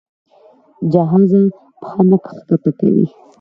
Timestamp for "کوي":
2.79-3.05